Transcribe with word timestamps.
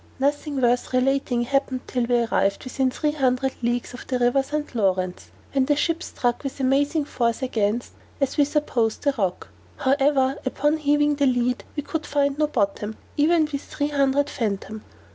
Nothing 0.19 0.59
worth 0.59 0.93
relating 0.93 1.43
happened 1.43 1.81
till 1.87 2.05
we 2.05 2.23
arrived 2.23 2.63
within 2.63 2.89
three 2.89 3.11
hundred 3.11 3.53
leagues 3.61 3.93
of 3.93 4.07
the 4.07 4.17
river 4.17 4.41
St. 4.41 4.73
Laurence, 4.73 5.29
when 5.51 5.65
the 5.65 5.75
ship 5.75 6.01
struck 6.01 6.43
with 6.43 6.59
amazing 6.59 7.05
force 7.05 7.43
against 7.43 7.91
(as 8.19 8.35
we 8.35 8.43
supposed) 8.43 9.05
a 9.05 9.13
rock; 9.15 9.49
however, 9.77 10.37
upon 10.43 10.77
heaving 10.77 11.17
the 11.17 11.27
lead 11.27 11.63
we 11.75 11.83
could 11.83 12.07
find 12.07 12.39
no 12.39 12.47
bottom, 12.47 12.97
even 13.15 13.47
with 13.53 13.61
three 13.61 13.89
hundred 13.89 14.27
fathom. 14.27 14.81